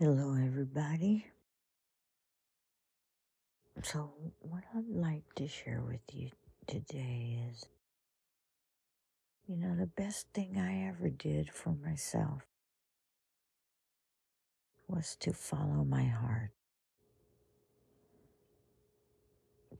Hello, 0.00 0.36
everybody. 0.40 1.26
So, 3.82 4.12
what 4.38 4.62
I'd 4.72 4.88
like 4.88 5.24
to 5.34 5.48
share 5.48 5.82
with 5.84 6.02
you 6.12 6.30
today 6.68 7.40
is 7.50 7.66
you 9.48 9.56
know, 9.56 9.74
the 9.74 9.86
best 9.88 10.28
thing 10.32 10.56
I 10.56 10.86
ever 10.86 11.08
did 11.08 11.50
for 11.50 11.74
myself 11.84 12.42
was 14.86 15.16
to 15.18 15.32
follow 15.32 15.84
my 15.84 16.04
heart, 16.04 16.50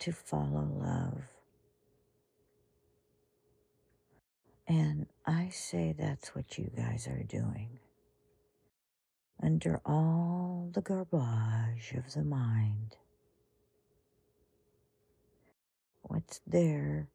to 0.00 0.11
follow 0.11 0.69
love. 0.80 1.23
And 4.66 5.07
I 5.25 5.50
say 5.50 5.95
that's 5.96 6.35
what 6.35 6.59
you 6.59 6.73
guys 6.77 7.07
are 7.07 7.23
doing. 7.23 7.79
Under 9.59 9.80
all 9.84 10.70
the 10.72 10.80
garbage 10.80 11.93
of 11.96 12.12
the 12.14 12.22
mind, 12.22 12.94
what's 16.03 16.40
there 16.46 17.08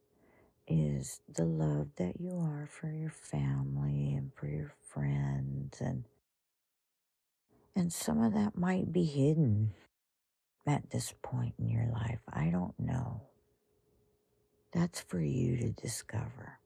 is 0.67 1.21
the 1.33 1.45
love 1.45 1.87
that 1.95 2.19
you 2.19 2.37
are 2.37 2.67
for 2.69 2.91
your 2.91 3.11
family 3.11 4.13
and 4.13 4.33
for 4.33 4.47
your 4.47 4.73
friends 4.81 5.79
and 5.79 6.03
and 7.77 7.93
some 7.93 8.21
of 8.21 8.33
that 8.33 8.57
might 8.57 8.91
be 8.91 9.05
hidden 9.05 9.71
at 10.67 10.89
this 10.89 11.13
point 11.21 11.55
in 11.57 11.69
your 11.69 11.87
life. 11.93 12.19
I 12.27 12.49
don't 12.49 12.77
know. 12.77 13.21
That's 14.73 14.99
for 14.99 15.21
you 15.21 15.55
to 15.59 15.69
discover. 15.69 16.59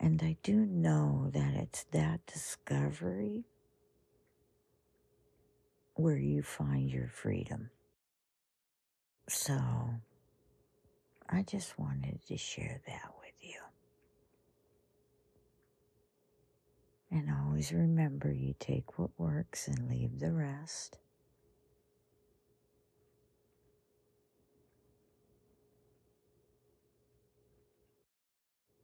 And 0.00 0.22
I 0.22 0.38
do 0.42 0.64
know 0.64 1.30
that 1.34 1.52
it's 1.52 1.84
that 1.92 2.24
discovery 2.26 3.44
where 5.94 6.18
you 6.18 6.42
find 6.42 6.90
your 6.90 7.08
freedom. 7.08 7.70
So 9.28 9.58
I 11.28 11.42
just 11.42 11.78
wanted 11.78 12.20
to 12.28 12.36
share 12.36 12.80
that 12.86 13.12
with 13.20 13.34
you. 13.40 13.60
And 17.10 17.30
always 17.30 17.72
remember 17.72 18.32
you 18.32 18.54
take 18.58 18.98
what 18.98 19.10
works 19.16 19.68
and 19.68 19.88
leave 19.88 20.18
the 20.18 20.32
rest. 20.32 20.98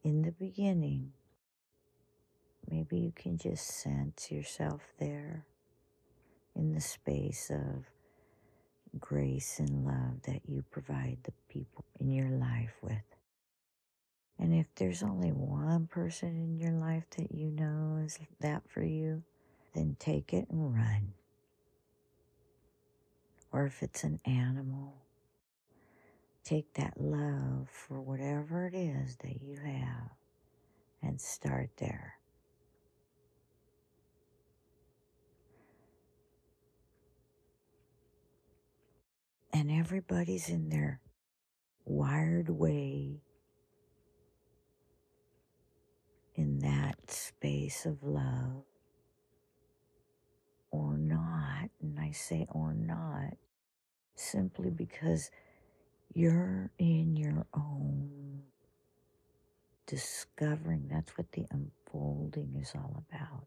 In 0.03 0.23
the 0.23 0.31
beginning, 0.31 1.11
maybe 2.69 2.97
you 2.97 3.11
can 3.15 3.37
just 3.37 3.67
sense 3.67 4.31
yourself 4.31 4.81
there 4.97 5.45
in 6.55 6.73
the 6.73 6.81
space 6.81 7.49
of 7.49 7.85
grace 8.99 9.59
and 9.59 9.85
love 9.85 10.21
that 10.23 10.41
you 10.47 10.63
provide 10.71 11.17
the 11.23 11.31
people 11.49 11.85
in 11.99 12.11
your 12.11 12.29
life 12.29 12.75
with. 12.81 12.97
And 14.37 14.53
if 14.53 14.65
there's 14.75 15.03
only 15.03 15.29
one 15.29 15.87
person 15.87 16.29
in 16.29 16.57
your 16.59 16.73
life 16.73 17.03
that 17.17 17.31
you 17.31 17.51
know 17.51 18.01
is 18.03 18.19
that 18.39 18.63
for 18.67 18.83
you, 18.83 19.23
then 19.73 19.95
take 19.99 20.33
it 20.33 20.47
and 20.49 20.73
run. 20.75 21.13
Or 23.51 23.65
if 23.65 23.83
it's 23.83 24.03
an 24.03 24.19
animal, 24.25 24.95
take 26.43 26.73
that 26.73 26.99
love 26.99 27.69
for 27.69 28.01
whatever 28.01 28.65
it 28.65 28.73
is 28.75 29.17
that 29.17 29.41
you 29.41 29.57
have 29.57 30.09
and 31.03 31.21
start 31.21 31.69
there. 31.77 32.15
And 39.53 39.71
everybody's 39.71 40.49
in 40.49 40.69
their 40.69 41.01
wired 41.85 42.49
way 42.49 43.21
in 46.35 46.59
that 46.59 47.11
space 47.11 47.85
of 47.85 48.01
love 48.03 48.63
or 50.71 50.97
not. 50.97 51.69
And 51.81 51.99
I 51.99 52.11
say 52.11 52.47
or 52.49 52.73
not 52.73 53.35
simply 54.15 54.69
because 54.69 55.31
you're 56.13 56.71
in 56.77 57.15
your 57.15 57.45
own 57.53 58.43
discovering. 59.85 60.87
That's 60.89 61.17
what 61.17 61.31
the 61.33 61.45
unfolding 61.51 62.55
is 62.59 62.71
all 62.75 63.03
about. 63.09 63.45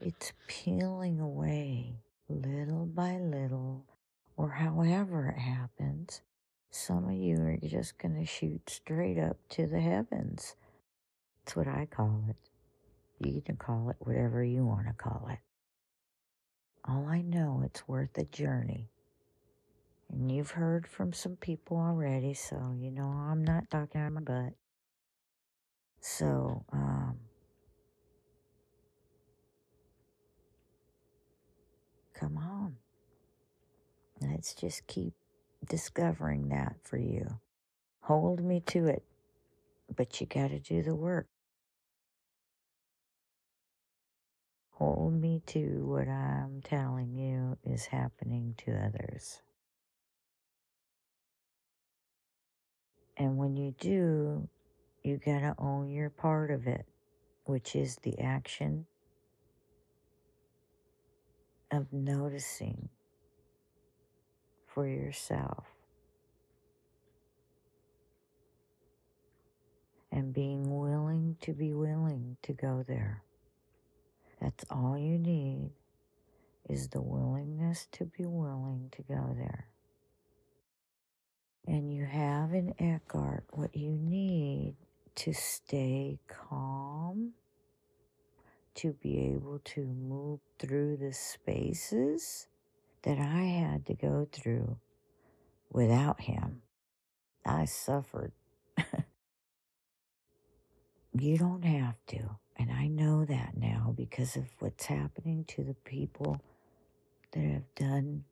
It's 0.00 0.32
peeling 0.48 1.20
away 1.20 1.94
little 2.28 2.86
by 2.86 3.18
little, 3.18 3.84
or 4.40 4.48
however 4.48 5.34
it 5.36 5.38
happens. 5.38 6.22
Some 6.70 7.04
of 7.04 7.12
you 7.12 7.36
are 7.42 7.58
just 7.62 7.98
going 7.98 8.14
to 8.14 8.24
shoot 8.24 8.70
straight 8.70 9.18
up 9.18 9.36
to 9.50 9.66
the 9.66 9.80
heavens. 9.80 10.56
That's 11.44 11.56
what 11.56 11.68
I 11.68 11.84
call 11.84 12.24
it. 12.30 12.36
You 13.18 13.42
can 13.42 13.56
call 13.56 13.90
it 13.90 13.96
whatever 13.98 14.42
you 14.42 14.64
want 14.64 14.86
to 14.86 14.94
call 14.94 15.28
it. 15.30 15.40
All 16.88 17.06
I 17.06 17.20
know, 17.20 17.60
it's 17.66 17.86
worth 17.86 18.16
a 18.16 18.24
journey. 18.24 18.88
And 20.10 20.32
you've 20.32 20.52
heard 20.52 20.86
from 20.86 21.12
some 21.12 21.36
people 21.36 21.76
already, 21.76 22.32
so 22.32 22.74
you 22.74 22.90
know 22.90 23.08
I'm 23.08 23.44
not 23.44 23.70
talking 23.70 24.00
out 24.00 24.06
of 24.06 24.12
my 24.14 24.20
butt. 24.22 24.54
So, 26.00 26.64
um, 26.72 27.18
come 32.14 32.38
on. 32.38 32.76
Let's 34.20 34.54
just 34.54 34.86
keep 34.86 35.14
discovering 35.68 36.48
that 36.48 36.76
for 36.84 36.98
you. 36.98 37.40
Hold 38.02 38.44
me 38.44 38.60
to 38.66 38.86
it, 38.86 39.04
but 39.96 40.20
you 40.20 40.26
got 40.26 40.48
to 40.48 40.58
do 40.58 40.82
the 40.82 40.94
work. 40.94 41.26
Hold 44.72 45.14
me 45.20 45.42
to 45.46 45.84
what 45.86 46.08
I'm 46.08 46.62
telling 46.62 47.14
you 47.14 47.58
is 47.64 47.86
happening 47.86 48.54
to 48.64 48.72
others. 48.72 49.42
And 53.16 53.36
when 53.36 53.56
you 53.56 53.74
do, 53.78 54.48
you 55.02 55.18
got 55.18 55.40
to 55.40 55.54
own 55.58 55.90
your 55.90 56.10
part 56.10 56.50
of 56.50 56.66
it, 56.66 56.86
which 57.44 57.76
is 57.76 57.96
the 58.02 58.18
action 58.20 58.86
of 61.70 61.92
noticing 61.92 62.88
for 64.74 64.86
yourself 64.86 65.66
and 70.12 70.32
being 70.32 70.78
willing 70.78 71.36
to 71.40 71.52
be 71.52 71.72
willing 71.72 72.36
to 72.42 72.52
go 72.52 72.84
there. 72.86 73.22
That's 74.40 74.64
all 74.70 74.98
you 74.98 75.18
need 75.18 75.70
is 76.68 76.88
the 76.88 77.00
willingness 77.00 77.86
to 77.92 78.04
be 78.04 78.24
willing 78.24 78.90
to 78.92 79.02
go 79.02 79.34
there. 79.36 79.66
And 81.66 81.92
you 81.92 82.04
have 82.06 82.54
in 82.54 82.74
Eckhart 82.78 83.44
what 83.52 83.76
you 83.76 83.90
need 83.90 84.76
to 85.16 85.32
stay 85.32 86.18
calm, 86.28 87.32
to 88.76 88.92
be 88.94 89.32
able 89.34 89.60
to 89.64 89.82
move 89.82 90.40
through 90.58 90.96
the 90.96 91.12
spaces 91.12 92.46
that 93.04 93.18
I 93.18 93.42
had 93.44 93.86
to 93.86 93.94
go 93.94 94.28
through 94.32 94.78
without 95.70 96.22
him. 96.22 96.62
I 97.46 97.64
suffered. 97.66 98.32
you 101.12 101.38
don't 101.38 101.64
have 101.64 101.96
to. 102.08 102.38
And 102.56 102.70
I 102.70 102.88
know 102.88 103.24
that 103.24 103.56
now 103.56 103.94
because 103.96 104.36
of 104.36 104.44
what's 104.58 104.86
happening 104.86 105.44
to 105.48 105.64
the 105.64 105.74
people 105.74 106.40
that 107.32 107.44
have 107.44 107.74
done 107.74 108.24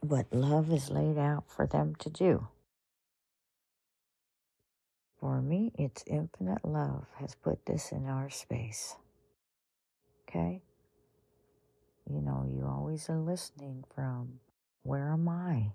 what 0.00 0.26
love 0.32 0.70
is 0.70 0.90
laid 0.90 1.18
out 1.18 1.44
for 1.48 1.66
them 1.66 1.94
to 2.00 2.10
do. 2.10 2.48
For 5.20 5.40
me, 5.40 5.72
it's 5.78 6.04
infinite 6.06 6.64
love 6.64 7.06
has 7.18 7.34
put 7.36 7.64
this 7.66 7.92
in 7.92 8.06
our 8.06 8.28
space. 8.28 8.96
Okay? 10.28 10.63
You 12.10 12.20
know, 12.20 12.46
you 12.50 12.66
always 12.66 13.08
are 13.08 13.18
listening 13.18 13.84
from 13.94 14.40
where 14.82 15.12
am 15.12 15.28
I? 15.28 15.72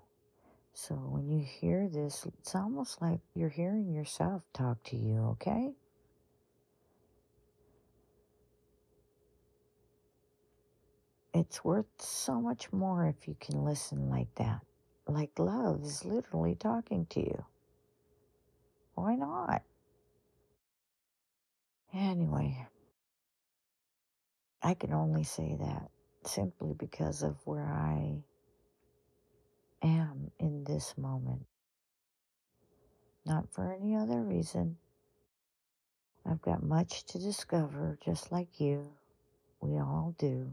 So 0.74 0.96
when 0.96 1.28
you 1.30 1.44
hear 1.44 1.90
this, 1.90 2.26
it's 2.26 2.56
almost 2.56 3.02
like 3.02 3.20
you're 3.34 3.50
hearing 3.50 3.92
yourself 3.94 4.44
talk 4.54 4.84
to 4.86 4.96
you, 4.98 5.20
okay? 5.32 5.72
It's 11.34 11.64
worth 11.64 11.88
so 11.98 12.42
much 12.42 12.72
more 12.72 13.08
if 13.08 13.28
you 13.28 13.36
can 13.40 13.64
listen 13.64 14.10
like 14.10 14.34
that. 14.36 14.62
Like 15.08 15.38
love 15.40 15.84
is 15.84 16.06
literally 16.06 16.56
talking 16.56 17.08
to 17.08 17.20
you. 17.20 17.46
Why 18.96 19.16
not? 19.16 19.64
Anyway, 21.94 22.68
I 24.62 24.74
can 24.76 24.94
only 24.94 25.24
say 25.24 25.58
that 25.60 25.90
simply 26.26 26.74
because 26.78 27.24
of 27.24 27.36
where 27.46 27.66
I 27.66 28.24
am 29.82 30.32
in 30.40 30.64
this 30.64 30.98
moment. 30.98 31.46
Not 33.26 33.54
for 33.54 33.72
any 33.74 33.96
other 33.96 34.22
reason. 34.22 34.78
I've 36.26 36.42
got 36.42 36.64
much 36.64 37.06
to 37.08 37.20
discover, 37.20 37.98
just 38.04 38.32
like 38.32 38.60
you. 38.60 38.90
We 39.62 39.78
all 39.78 40.16
do. 40.18 40.52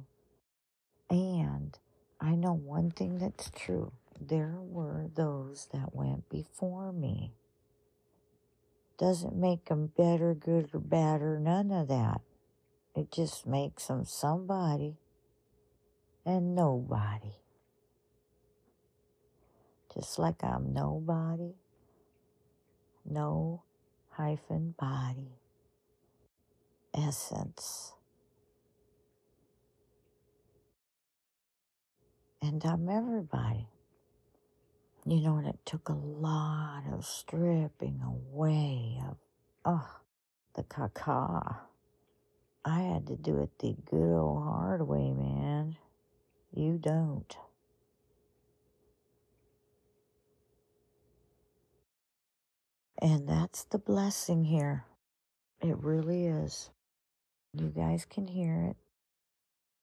And 1.10 1.78
I 2.20 2.34
know 2.34 2.54
one 2.54 2.90
thing 2.90 3.18
that's 3.18 3.50
true 3.50 3.92
there 4.20 4.56
were 4.60 5.10
those 5.14 5.68
that 5.72 5.94
went 5.94 6.28
before 6.30 6.92
me. 6.92 7.32
Doesn't 8.98 9.36
make 9.36 9.66
them 9.66 9.92
better, 9.96 10.34
good, 10.34 10.70
or 10.72 10.80
bad, 10.80 11.20
or 11.20 11.38
none 11.38 11.70
of 11.70 11.88
that. 11.88 12.22
It 12.94 13.12
just 13.12 13.46
makes 13.46 13.88
them 13.88 14.06
somebody 14.06 14.96
and 16.26 16.54
nobody. 16.56 17.34
Just 19.94 20.18
like 20.18 20.44
I'm 20.44 20.74
nobody, 20.74 21.54
no 23.04 23.62
hyphen 24.10 24.74
body, 24.78 25.38
essence. 26.94 27.92
And 32.42 32.64
I'm 32.64 32.88
everybody. 32.88 33.68
You 35.06 35.20
know, 35.20 35.36
and 35.38 35.48
it 35.48 35.58
took 35.64 35.88
a 35.88 35.94
lot 35.94 36.82
of 36.92 37.04
stripping 37.06 38.00
away 38.04 39.00
of, 39.08 39.16
oh, 39.64 39.88
the 40.54 40.64
caca. 40.64 41.58
I 42.64 42.80
had 42.80 43.06
to 43.08 43.16
do 43.16 43.40
it 43.40 43.50
the 43.60 43.76
good 43.90 44.16
old 44.16 44.42
hard 44.44 44.86
way, 44.88 45.12
man. 45.12 45.76
You 46.54 46.78
don't. 46.78 47.36
And 53.00 53.28
that's 53.28 53.64
the 53.64 53.78
blessing 53.78 54.44
here. 54.44 54.84
It 55.62 55.76
really 55.78 56.26
is. 56.26 56.70
You 57.52 57.68
guys 57.68 58.06
can 58.08 58.26
hear 58.28 58.62
it. 58.70 58.76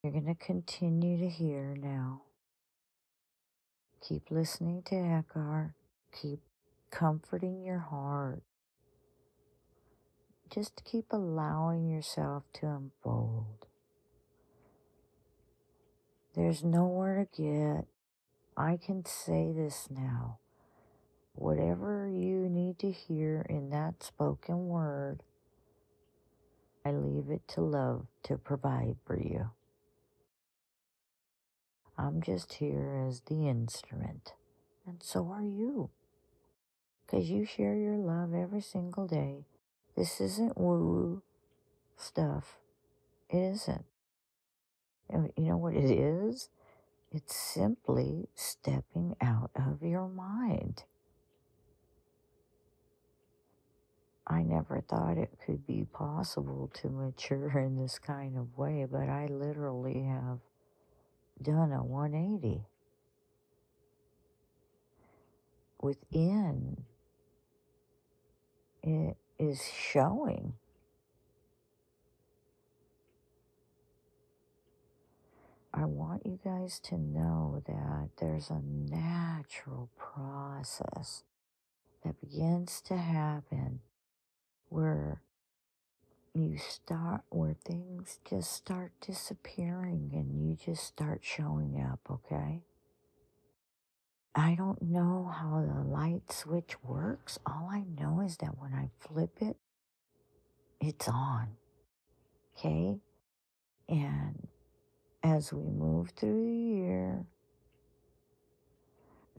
You're 0.03 0.13
going 0.13 0.25
to 0.25 0.35
continue 0.35 1.17
to 1.19 1.29
hear 1.29 1.75
now. 1.79 2.23
Keep 4.07 4.31
listening 4.31 4.83
to 4.87 4.95
Eckhart. 4.95 5.71
Keep 6.21 6.39
comforting 6.91 7.63
your 7.63 7.79
heart. 7.79 8.43
Just 10.53 10.83
keep 10.85 11.05
allowing 11.11 11.89
yourself 11.89 12.43
to 12.53 12.67
unfold. 12.67 13.67
There's 16.35 16.63
nowhere 16.63 17.27
to 17.35 17.41
get. 17.41 17.85
I 18.57 18.77
can 18.77 19.05
say 19.05 19.51
this 19.55 19.87
now. 19.89 20.39
Whatever 21.33 22.09
you 22.09 22.49
need 22.49 22.79
to 22.79 22.91
hear 22.91 23.45
in 23.49 23.69
that 23.71 24.03
spoken 24.03 24.67
word, 24.67 25.23
I 26.85 26.91
leave 26.91 27.29
it 27.29 27.47
to 27.49 27.61
love 27.61 28.07
to 28.23 28.37
provide 28.37 28.97
for 29.05 29.17
you. 29.19 29.51
I'm 31.97 32.21
just 32.21 32.53
here 32.53 33.05
as 33.07 33.21
the 33.21 33.47
instrument, 33.47 34.33
and 34.87 35.01
so 35.03 35.29
are 35.29 35.43
you. 35.43 35.91
Because 37.05 37.29
you 37.29 37.45
share 37.45 37.75
your 37.75 37.97
love 37.97 38.33
every 38.33 38.61
single 38.61 39.07
day. 39.07 39.45
This 39.95 40.19
isn't 40.19 40.57
woo 40.57 40.79
woo 40.79 41.21
stuff. 41.95 42.57
It 43.29 43.37
isn't. 43.37 43.85
You 45.11 45.31
know 45.37 45.57
what 45.57 45.75
it 45.75 45.89
is? 45.91 46.49
It's 47.11 47.35
simply 47.35 48.27
stepping 48.35 49.15
out 49.21 49.51
of 49.55 49.83
your 49.83 50.09
mind. 50.09 50.83
I 54.27 54.43
never 54.43 54.81
thought 54.81 55.17
it 55.17 55.31
could 55.45 55.67
be 55.67 55.85
possible 55.93 56.71
to 56.75 56.89
mature 56.89 57.59
in 57.59 57.77
this 57.77 57.99
kind 57.99 58.37
of 58.37 58.57
way, 58.57 58.87
but 58.91 59.09
I 59.09 59.27
literally 59.27 60.03
have 60.03 60.39
done 61.41 61.71
a 61.73 61.83
180. 61.83 62.63
Within, 65.81 66.83
it 68.83 69.17
is 69.39 69.61
showing. 69.65 70.53
I 75.73 75.85
want 75.85 76.25
you 76.25 76.39
guys 76.43 76.79
to 76.81 76.97
know 76.97 77.63
that 77.65 78.09
there's 78.19 78.51
a 78.51 78.61
natural 78.61 79.89
process 79.97 81.23
that 82.03 82.21
begins 82.21 82.79
to 82.81 82.97
happen 82.97 83.79
where 84.69 85.21
you 86.35 86.57
start, 86.57 87.21
where 87.29 87.55
things 87.65 88.19
just 88.29 88.53
start 88.53 88.91
disappearing 89.01 90.11
and 90.13 90.47
you 90.47 90.55
just 90.55 90.83
start 90.83 91.21
showing 91.23 91.81
up, 91.81 91.99
okay? 92.09 92.61
I 94.35 94.55
don't 94.55 94.81
know 94.81 95.31
how 95.33 95.61
the 95.61 95.81
light 95.87 96.31
switch 96.31 96.75
works. 96.83 97.39
All 97.45 97.69
I 97.71 97.83
know 97.99 98.21
is 98.21 98.37
that 98.37 98.59
when 98.59 98.73
I 98.73 98.89
flip 98.99 99.37
it, 99.41 99.57
it's 100.79 101.07
on. 101.07 101.49
Okay? 102.57 102.99
And 103.87 104.47
as 105.23 105.53
we 105.53 105.63
move 105.63 106.09
through 106.09 106.45
the 106.45 106.51
year, 106.51 107.25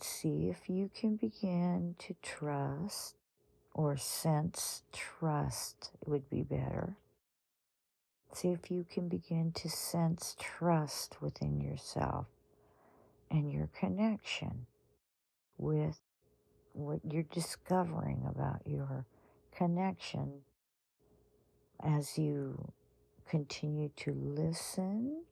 see 0.00 0.48
if 0.48 0.68
you 0.68 0.90
can 0.94 1.16
begin 1.16 1.94
to 1.98 2.14
trust 2.22 3.16
or 3.74 3.96
sense 3.96 4.82
trust, 4.92 5.90
it 6.00 6.08
would 6.08 6.28
be 6.30 6.42
better. 6.42 6.96
See 8.32 8.48
if 8.48 8.70
you 8.70 8.84
can 8.88 9.08
begin 9.08 9.52
to 9.52 9.68
sense 9.68 10.36
trust 10.40 11.20
within 11.20 11.60
yourself 11.60 12.26
and 13.30 13.52
your 13.52 13.68
connection 13.78 14.66
with 15.58 16.00
what 16.72 17.00
you're 17.08 17.22
discovering 17.24 18.24
about 18.28 18.62
your 18.66 19.06
connection 19.56 20.40
as 21.82 22.18
you 22.18 22.72
continue 23.28 23.90
to 23.96 24.12
listen 24.12 25.22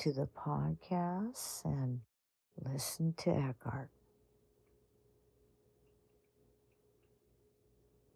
to 0.00 0.12
the 0.12 0.28
podcasts 0.36 1.64
and 1.64 2.00
listen 2.64 3.14
to 3.18 3.30
Eckhart. 3.30 3.90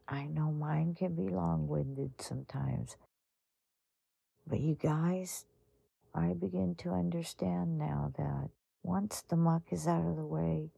I 0.09 0.25
know 0.26 0.50
mine 0.50 0.95
can 0.95 1.14
be 1.14 1.29
long 1.29 1.69
winded 1.69 2.12
sometimes, 2.21 2.97
but 4.47 4.61
you 4.61 4.76
guys, 4.83 5.45
I 6.14 6.33
begin 6.33 6.75
to 6.76 6.91
understand 6.91 7.79
now 7.79 8.12
that 8.17 8.49
once 8.83 9.23
the 9.29 9.37
muck 9.37 9.64
is 9.71 9.87
out 9.87 10.07
of 10.07 10.17
the 10.17 10.26
way, 10.26 10.71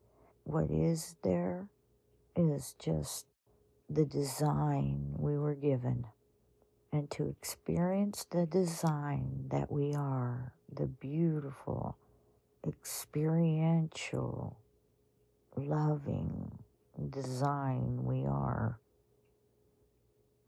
what 0.44 0.70
is 0.70 1.16
there 1.22 1.68
is 2.36 2.74
just 2.80 3.26
the 3.88 4.04
design 4.04 5.14
we 5.16 5.38
were 5.38 5.54
given. 5.54 6.06
And 6.92 7.10
to 7.12 7.28
experience 7.28 8.26
the 8.30 8.46
design 8.46 9.46
that 9.50 9.70
we 9.70 9.94
are, 9.94 10.52
the 10.72 10.86
beautiful, 10.86 11.96
experiential, 12.66 14.56
loving 15.56 16.58
design 17.10 18.04
we 18.04 18.24
are, 18.24 18.78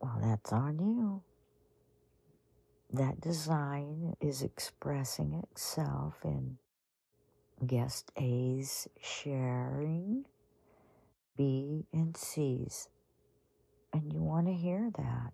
well, 0.01 0.19
that's 0.23 0.53
on 0.53 0.79
you. 0.79 1.23
That 2.93 3.21
design 3.21 4.17
is 4.21 4.43
expressing 4.43 5.45
itself 5.51 6.15
in 6.25 6.59
guest 7.67 8.11
A's 8.17 8.89
sharing 9.01 10.25
B 11.37 11.87
and 11.93 12.17
C's. 12.17 12.89
And 13.93 14.13
you 14.13 14.23
want 14.23 14.47
to 14.47 14.55
hear 14.55 14.91
that. 14.97 15.33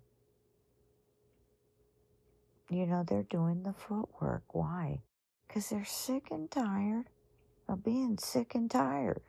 You 2.71 2.87
know, 2.87 3.05
they're 3.07 3.25
doing 3.25 3.63
the 3.63 3.73
footwork. 3.73 4.43
Why? 4.53 5.01
Because 5.47 5.69
they're 5.69 5.85
sick 5.85 6.29
and 6.31 6.51
tired 6.51 7.07
of 7.69 7.85
being 7.85 8.19
sick 8.19 8.55
and 8.55 8.71
tired. 8.71 9.21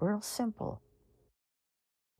Real 0.00 0.20
simple. 0.20 0.80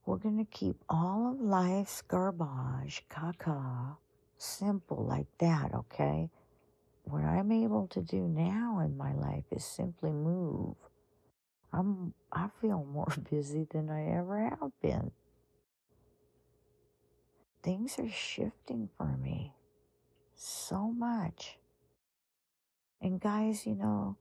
We're 0.05 0.17
going 0.17 0.37
to 0.37 0.51
keep 0.51 0.77
all 0.89 1.31
of 1.31 1.41
life's 1.41 2.01
garbage, 2.01 3.03
caca, 3.09 3.97
simple 4.37 5.05
like 5.05 5.27
that, 5.39 5.73
okay? 5.73 6.29
What 7.03 7.23
I'm 7.23 7.51
able 7.51 7.87
to 7.87 8.01
do 8.01 8.27
now 8.27 8.79
in 8.83 8.97
my 8.97 9.13
life 9.13 9.45
is 9.51 9.63
simply 9.63 10.11
move. 10.11 10.75
I'm 11.71 12.13
I 12.31 12.49
feel 12.61 12.83
more 12.91 13.13
busy 13.29 13.67
than 13.69 13.89
I 13.89 14.17
ever 14.17 14.49
have 14.49 14.71
been. 14.81 15.11
Things 17.63 17.97
are 17.99 18.09
shifting 18.09 18.89
for 18.97 19.17
me. 19.17 19.53
So 20.35 20.91
much. 20.91 21.57
And 23.01 23.19
guys, 23.19 23.65
you 23.65 23.75
know, 23.75 24.17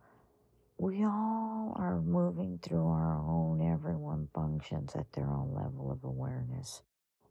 we 0.78 1.04
all 1.04 1.72
are 1.76 2.00
moving 2.00 2.58
through 2.62 2.86
our 2.88 3.18
own, 3.18 3.60
everyone 3.60 4.28
functions 4.34 4.94
at 4.94 5.12
their 5.12 5.30
own 5.30 5.54
level 5.54 5.90
of 5.90 6.04
awareness. 6.04 6.82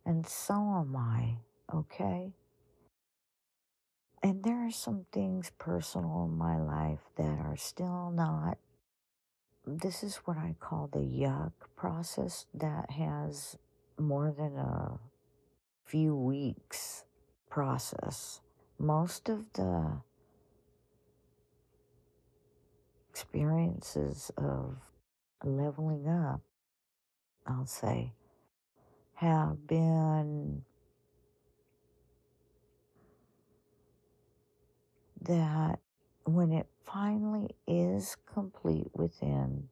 And 0.06 0.26
so 0.26 0.54
am 0.54 0.96
I, 0.96 1.38
okay? 1.74 2.34
And 4.22 4.44
there 4.44 4.66
are 4.66 4.72
some 4.72 5.06
things 5.12 5.52
personal 5.58 6.30
in 6.32 6.38
my 6.38 6.58
life 6.58 7.02
that 7.18 7.40
are 7.40 7.58
still 7.58 8.12
not. 8.12 8.58
This 9.68 10.04
is 10.04 10.16
what 10.26 10.38
I 10.38 10.56
call 10.60 10.90
the 10.92 11.00
yuck 11.00 11.52
process 11.76 12.46
that 12.54 12.92
has 12.92 13.58
more 14.00 14.34
than 14.36 14.58
a 14.58 15.00
few 15.84 16.16
weeks 16.16 17.04
process. 17.50 18.40
Most 18.84 19.30
of 19.30 19.46
the 19.54 20.02
experiences 23.10 24.30
of 24.36 24.76
leveling 25.42 26.10
up, 26.10 26.42
I'll 27.48 27.66
say, 27.66 28.12
have 29.14 29.66
been 29.66 30.66
that 35.22 35.80
when 36.26 36.52
it 36.52 36.68
finally 36.86 37.56
is 37.66 38.18
complete 38.34 38.92
within, 38.94 39.70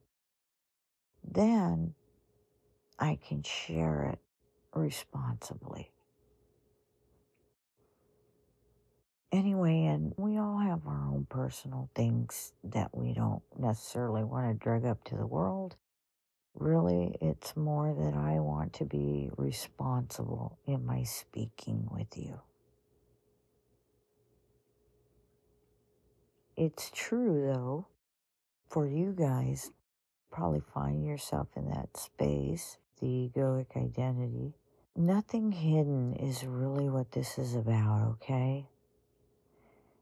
then 1.29 1.95
I 2.97 3.19
can 3.27 3.43
share 3.43 4.03
it 4.13 4.19
responsibly. 4.73 5.91
Anyway, 9.31 9.85
and 9.85 10.13
we 10.17 10.37
all 10.37 10.57
have 10.57 10.85
our 10.85 11.07
own 11.07 11.25
personal 11.29 11.89
things 11.95 12.51
that 12.65 12.89
we 12.93 13.13
don't 13.13 13.41
necessarily 13.57 14.25
want 14.25 14.47
to 14.47 14.63
drag 14.63 14.85
up 14.85 15.01
to 15.05 15.15
the 15.15 15.25
world. 15.25 15.77
Really, 16.53 17.15
it's 17.21 17.55
more 17.55 17.93
that 17.93 18.13
I 18.13 18.39
want 18.39 18.73
to 18.73 18.85
be 18.85 19.29
responsible 19.37 20.59
in 20.67 20.85
my 20.85 21.03
speaking 21.03 21.87
with 21.89 22.17
you. 22.17 22.41
It's 26.57 26.91
true, 26.93 27.45
though, 27.47 27.87
for 28.67 28.85
you 28.85 29.15
guys, 29.17 29.71
probably 30.29 30.61
find 30.73 31.05
yourself 31.05 31.47
in 31.55 31.69
that 31.69 31.95
space, 31.95 32.77
the 32.99 33.07
egoic 33.07 33.77
identity. 33.77 34.55
Nothing 34.93 35.53
hidden 35.53 36.15
is 36.15 36.43
really 36.43 36.89
what 36.89 37.13
this 37.13 37.37
is 37.37 37.55
about, 37.55 38.17
okay? 38.21 38.67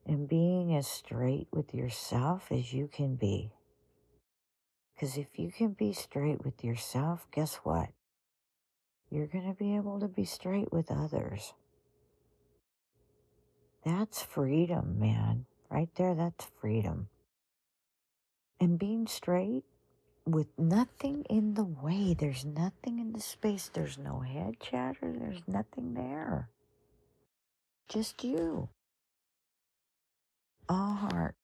And 0.10 0.28
being 0.28 0.76
as 0.76 0.88
straight 0.88 1.48
with 1.52 1.76
yourself 1.76 2.52
as 2.52 2.74
you 2.74 2.90
can 2.92 3.14
be. 3.14 3.52
Because 4.96 5.18
if 5.18 5.38
you 5.38 5.52
can 5.52 5.74
be 5.74 5.94
straight 5.94 6.44
with 6.44 6.64
yourself, 6.64 7.28
guess 7.32 7.58
what? 7.58 7.90
You're 9.12 9.28
going 9.28 9.48
to 9.48 9.54
be 9.54 9.76
able 9.76 10.00
to 10.00 10.08
be 10.08 10.26
straight 10.26 10.74
with 10.74 10.90
others. 10.90 11.54
That's 13.86 14.24
freedom, 14.24 15.00
man. 15.00 15.46
Right 15.70 15.94
there, 15.94 16.16
that's 16.16 16.48
freedom. 16.60 17.10
And 18.60 18.80
being 18.80 19.06
straight 19.06 19.64
with 20.26 20.48
nothing 20.58 21.24
in 21.30 21.54
the 21.54 21.66
way, 21.66 22.16
there's 22.16 22.46
nothing 22.46 22.98
in 22.98 23.14
the 23.14 23.22
space, 23.22 23.70
there's 23.72 24.00
no 24.00 24.22
head 24.22 24.60
chatter, 24.60 25.14
there's 25.16 25.44
nothing 25.48 25.94
there. 25.94 26.50
Just 27.88 28.24
you. 28.24 28.70
All 30.70 30.94
heart. 30.94 31.36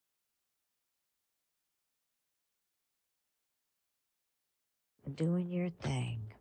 Doing 5.15 5.51
your 5.51 5.69
thing. 5.69 6.33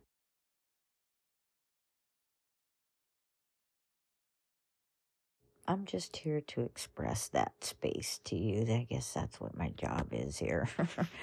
I'm 5.67 5.85
just 5.85 6.17
here 6.17 6.41
to 6.41 6.61
express 6.61 7.27
that 7.29 7.53
space 7.63 8.19
to 8.25 8.35
you. 8.35 8.61
I 8.71 8.85
guess 8.89 9.13
that's 9.13 9.41
what 9.41 9.57
my 9.57 9.69
job 9.69 10.09
is 10.11 10.37
here 10.37 10.67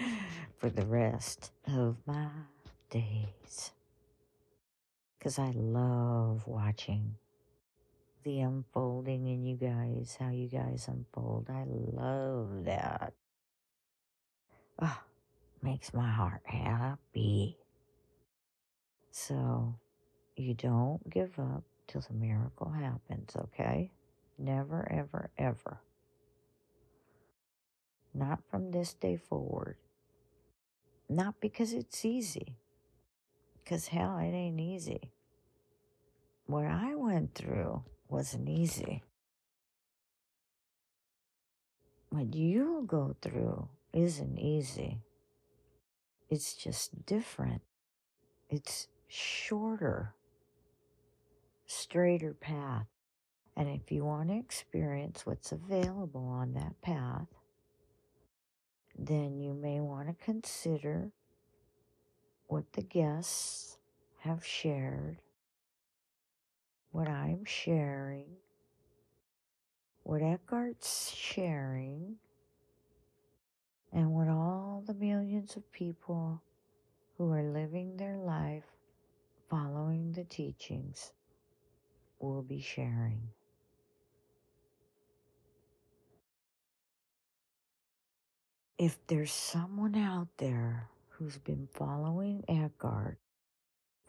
for 0.58 0.68
the 0.68 0.86
rest 0.86 1.52
of 1.68 1.96
my 2.06 2.28
days. 2.90 3.70
Because 5.18 5.38
I 5.38 5.52
love 5.52 6.46
watching 6.48 7.16
the 8.22 8.40
unfolding 8.40 9.26
in 9.26 9.42
you 9.44 9.56
guys, 9.56 10.16
how 10.18 10.30
you 10.30 10.48
guys 10.48 10.88
unfold. 10.88 11.48
I 11.50 11.64
love 11.66 12.64
that. 12.64 13.12
Oh, 14.80 14.98
makes 15.62 15.92
my 15.94 16.10
heart 16.10 16.42
happy. 16.44 17.58
So 19.10 19.74
you 20.36 20.54
don't 20.54 21.08
give 21.08 21.38
up 21.38 21.64
till 21.86 22.00
the 22.00 22.14
miracle 22.14 22.70
happens, 22.70 23.36
okay? 23.36 23.90
Never, 24.38 24.90
ever, 24.90 25.30
ever. 25.38 25.80
Not 28.14 28.40
from 28.50 28.70
this 28.70 28.94
day 28.94 29.16
forward. 29.16 29.76
Not 31.08 31.40
because 31.40 31.72
it's 31.72 32.04
easy. 32.04 32.56
Because 33.62 33.88
hell, 33.88 34.18
it 34.18 34.32
ain't 34.34 34.60
easy. 34.60 35.12
What 36.46 36.64
I 36.64 36.94
went 36.96 37.34
through 37.34 37.84
wasn't 38.12 38.48
easy. 38.48 39.02
What 42.10 42.34
you 42.34 42.84
go 42.86 43.16
through 43.22 43.68
isn't 43.94 44.38
easy. 44.38 44.98
It's 46.28 46.54
just 46.54 47.06
different. 47.06 47.62
It's 48.50 48.88
shorter, 49.08 50.14
straighter 51.66 52.34
path. 52.34 52.86
And 53.56 53.68
if 53.68 53.90
you 53.90 54.04
want 54.04 54.28
to 54.28 54.38
experience 54.38 55.24
what's 55.24 55.52
available 55.52 56.28
on 56.28 56.52
that 56.52 56.80
path, 56.82 57.28
then 58.98 59.40
you 59.40 59.54
may 59.54 59.80
want 59.80 60.08
to 60.08 60.24
consider 60.24 61.10
what 62.46 62.70
the 62.74 62.82
guests 62.82 63.78
have 64.20 64.44
shared, 64.44 65.18
what 66.92 67.08
I'm 67.08 67.44
sharing, 67.44 68.26
what 70.04 70.22
Eckhart's 70.22 71.10
sharing, 71.10 72.16
and 73.92 74.12
what 74.12 74.28
all 74.28 74.84
the 74.86 74.94
millions 74.94 75.56
of 75.56 75.72
people 75.72 76.40
who 77.18 77.32
are 77.32 77.42
living 77.42 77.96
their 77.96 78.16
life 78.16 78.64
following 79.50 80.12
the 80.12 80.24
teachings 80.24 81.12
will 82.20 82.42
be 82.42 82.60
sharing. 82.60 83.28
if 88.82 88.98
there's 89.06 89.30
someone 89.32 89.94
out 89.94 90.26
there 90.38 90.88
who's 91.10 91.38
been 91.38 91.68
following 91.72 92.42
Eckhart 92.48 93.16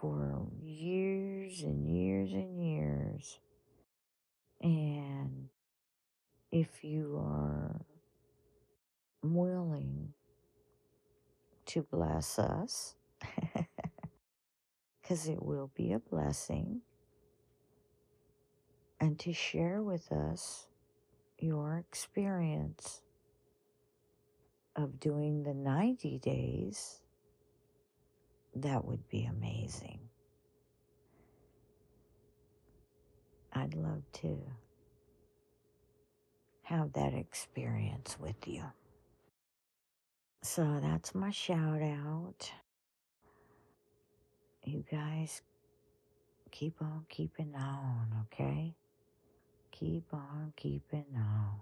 for 0.04 0.46
years 0.62 1.62
and 1.62 1.88
years 1.88 2.34
and 2.34 2.62
years, 2.62 3.40
and 4.62 5.48
if 6.52 6.84
you 6.84 7.24
are 7.26 7.80
willing 9.24 10.14
to 11.68 11.84
bless 11.84 12.38
us, 12.38 12.96
because 15.02 15.30
it 15.30 15.42
will 15.42 15.72
be 15.74 15.94
a 15.94 16.00
blessing, 16.00 16.82
and 19.00 19.18
to 19.20 19.32
share 19.32 19.82
with 19.82 20.12
us 20.12 20.68
your 21.40 21.78
experience 21.78 23.00
of 24.76 25.00
doing 25.00 25.44
the 25.44 25.54
90 25.54 26.20
days, 26.20 27.03
that 28.56 28.86
would 28.86 29.08
be 29.10 29.26
amazing. 29.26 30.00
I'd 33.54 33.76
love 33.76 34.04
to 34.22 34.42
have 36.64 36.94
that 36.94 37.14
experience 37.14 38.18
with 38.20 38.48
you. 38.48 38.64
So 40.42 40.80
that's 40.82 41.14
my 41.14 41.30
shout 41.32 41.82
out. 41.82 42.52
You 44.64 44.84
guys 44.90 45.42
keep 46.52 46.82
on 46.82 47.06
keeping 47.10 47.54
on, 47.56 48.26
okay? 48.26 48.76
Keep 49.72 50.14
on 50.14 50.54
keeping 50.56 51.06
on. 51.16 51.60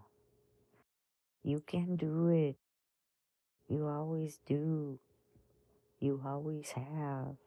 You 1.44 1.62
can 1.66 1.96
do 1.96 2.28
it. 2.28 2.56
You 3.68 3.88
always 3.88 4.40
do. 4.46 5.00
You 6.02 6.22
always 6.26 6.70
have. 6.72 7.38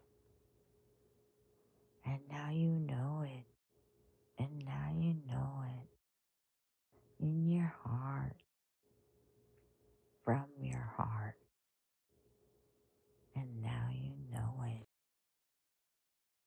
And 2.06 2.20
now 2.30 2.50
you 2.50 2.70
know 2.78 3.22
it. 3.26 3.44
And 4.38 4.64
now 4.64 4.90
you 4.96 5.16
know 5.26 5.64
it. 5.66 5.88
in 7.20 7.48
your 7.50 7.74
heart, 7.82 8.36
from 10.24 10.46
your. 10.60 10.93